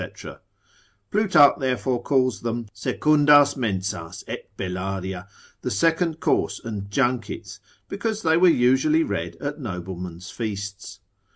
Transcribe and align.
Plutarch 1.11 1.59
therefore 1.59 2.01
calls 2.01 2.41
them, 2.41 2.65
secundas 2.73 3.55
mensas 3.55 4.23
et 4.27 4.49
bellaria, 4.57 5.27
the 5.61 5.69
second 5.69 6.19
course 6.19 6.59
and 6.59 6.89
junkets, 6.89 7.59
because 7.87 8.23
they 8.23 8.35
were 8.35 8.47
usually 8.49 9.03
read 9.03 9.35
at 9.35 9.59
noblemen's 9.61 10.31
feasts. 10.31 11.01